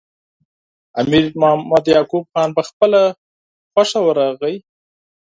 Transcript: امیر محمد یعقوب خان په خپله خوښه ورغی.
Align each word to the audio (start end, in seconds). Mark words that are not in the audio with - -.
امیر 1.01 1.25
محمد 1.39 1.83
یعقوب 1.95 2.23
خان 2.33 2.49
په 2.57 2.61
خپله 2.69 3.01
خوښه 3.71 3.99
ورغی. 4.03 4.55